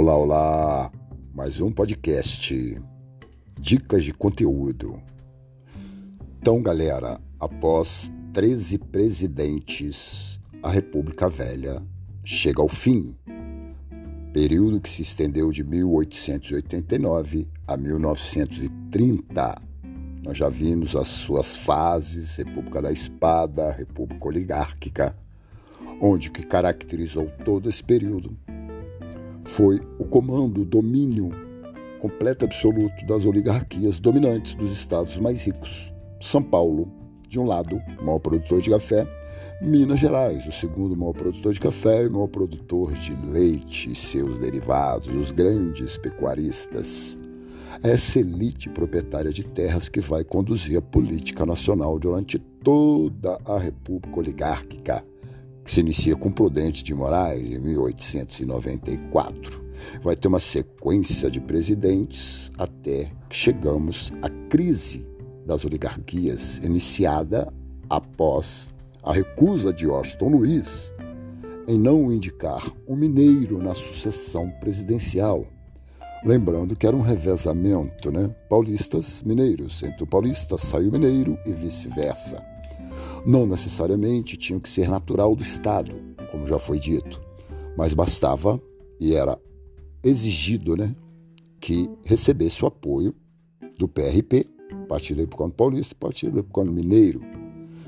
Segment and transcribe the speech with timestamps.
[0.00, 0.92] Olá, olá!
[1.34, 2.80] Mais um podcast.
[3.58, 5.02] Dicas de conteúdo.
[6.38, 11.82] Então, galera, após 13 presidentes, a República Velha
[12.22, 13.16] chega ao fim.
[14.32, 19.62] Período que se estendeu de 1889 a 1930.
[20.24, 25.18] Nós já vimos as suas fases: República da Espada, República Oligárquica,
[26.00, 28.38] onde o que caracterizou todo esse período
[29.48, 31.30] foi o comando, o domínio
[32.00, 35.92] completo absoluto das oligarquias dominantes dos estados mais ricos.
[36.20, 36.92] São Paulo,
[37.26, 39.06] de um lado, o maior produtor de café,
[39.60, 44.38] Minas Gerais, o segundo maior produtor de café e maior produtor de leite e seus
[44.38, 47.18] derivados, os grandes pecuaristas.
[47.82, 54.18] Essa elite proprietária de terras que vai conduzir a política nacional durante toda a República
[54.18, 55.07] Oligárquica
[55.68, 59.62] que se inicia com Prudente de Moraes em 1894.
[60.02, 65.04] Vai ter uma sequência de presidentes até que chegamos à crise
[65.44, 67.52] das oligarquias, iniciada
[67.90, 68.70] após
[69.02, 70.94] a recusa de Washington Luiz
[71.66, 75.44] em não indicar um mineiro na sucessão presidencial.
[76.24, 78.34] Lembrando que era um revezamento, né?
[78.48, 79.82] Paulistas, mineiros.
[79.82, 82.42] Entre o paulista saiu mineiro e vice-versa
[83.28, 85.92] não necessariamente tinham que ser natural do Estado,
[86.30, 87.20] como já foi dito,
[87.76, 88.58] mas bastava
[88.98, 89.38] e era
[90.02, 90.96] exigido né,
[91.60, 93.14] que recebesse o apoio
[93.78, 94.46] do PRP,
[94.88, 97.20] Partido Republicano Paulista e Partido Republicano Mineiro.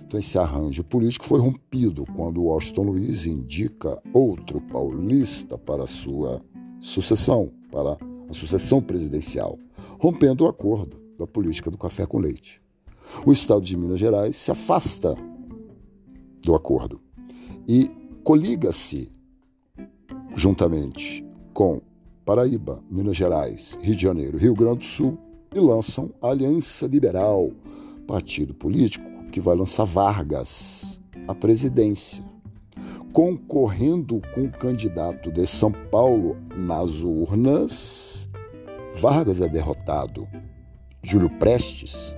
[0.06, 6.42] Então, esse arranjo político foi rompido quando Washington Luiz indica outro paulista para a sua
[6.80, 7.96] sucessão, para
[8.28, 9.58] a sucessão presidencial,
[9.98, 12.60] rompendo o acordo da política do café com leite
[13.24, 15.14] o Estado de Minas Gerais se afasta
[16.42, 17.00] do acordo
[17.66, 17.90] e
[18.24, 19.12] coliga-se
[20.34, 21.80] juntamente com
[22.24, 25.18] Paraíba, Minas Gerais, Rio de Janeiro, Rio Grande do Sul
[25.54, 27.50] e lançam a Aliança Liberal,
[28.06, 32.24] partido político que vai lançar Vargas à presidência.
[33.12, 38.30] Concorrendo com o candidato de São Paulo nas urnas,
[38.94, 40.28] Vargas é derrotado.
[41.02, 42.14] Júlio Prestes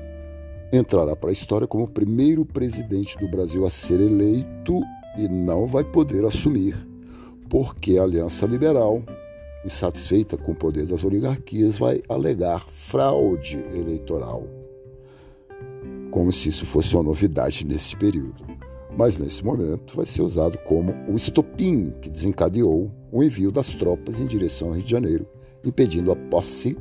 [0.72, 4.80] entrará para a história como o primeiro presidente do Brasil a ser eleito
[5.18, 6.74] e não vai poder assumir,
[7.50, 9.02] porque a Aliança Liberal,
[9.64, 14.44] insatisfeita com o poder das oligarquias, vai alegar fraude eleitoral.
[16.10, 18.44] Como se isso fosse uma novidade nesse período.
[18.96, 24.20] Mas nesse momento vai ser usado como o estopim que desencadeou o envio das tropas
[24.20, 25.26] em direção ao Rio de Janeiro,
[25.64, 26.76] impedindo a posse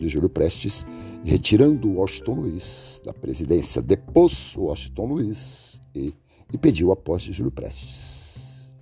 [0.00, 0.86] de Júlio Prestes
[1.22, 6.14] e retirando Washington Luiz da presidência, depôs Washington Luiz e
[6.52, 8.72] impediu a posse de Júlio Prestes.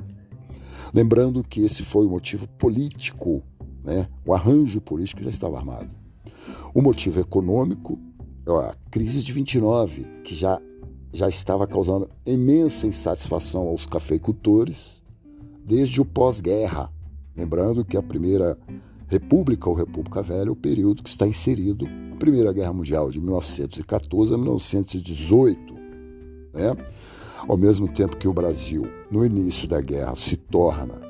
[0.95, 3.43] Lembrando que esse foi o motivo político,
[3.85, 4.09] né?
[4.25, 5.91] o arranjo político já estava armado.
[6.73, 7.99] O motivo econômico,
[8.47, 10.61] a crise de 29, que já,
[11.13, 15.03] já estava causando imensa insatisfação aos cafeicultores
[15.65, 16.91] desde o pós-guerra.
[17.37, 18.59] Lembrando que a primeira
[19.09, 24.35] República ou República Velha, o período que está inserido na Primeira Guerra Mundial, de 1914
[24.35, 25.75] a 1918.
[26.53, 26.77] Né?
[27.49, 31.01] Ao mesmo tempo que o Brasil, no início da guerra, se torna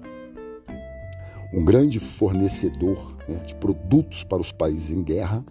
[1.52, 5.44] um grande fornecedor né, de produtos para os países em guerra,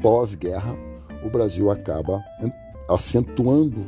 [0.00, 0.76] pós-guerra,
[1.24, 2.22] o Brasil acaba
[2.88, 3.80] acentuando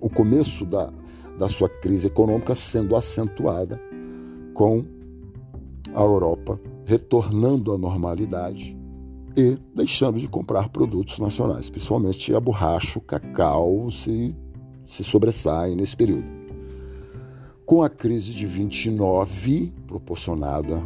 [0.00, 0.92] o começo da,
[1.38, 3.80] da sua crise econômica sendo acentuada
[4.54, 4.84] com
[5.94, 6.58] a Europa
[6.90, 8.76] retornando à normalidade
[9.36, 14.36] e deixando de comprar produtos nacionais, principalmente a borracha, o cacau se,
[14.84, 16.28] se sobressaem nesse período.
[17.64, 20.82] Com a crise de 29, proporcionada,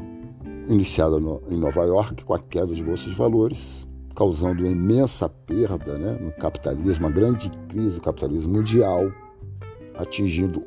[0.69, 5.27] iniciada no, em Nova York, com a queda de bolsa de valores, causando uma imensa
[5.27, 9.11] perda né, no capitalismo, uma grande crise do capitalismo mundial,
[9.95, 10.63] atingindo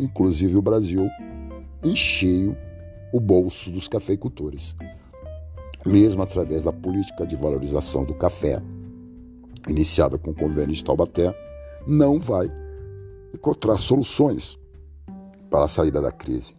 [0.00, 1.08] inclusive o Brasil
[1.84, 2.56] em cheio
[3.12, 4.74] o bolso dos cafeicultores.
[5.84, 8.60] Mesmo através da política de valorização do café,
[9.68, 11.34] iniciada com o convênio de Taubaté,
[11.86, 12.50] não vai
[13.32, 14.58] encontrar soluções
[15.48, 16.54] para a saída da crise.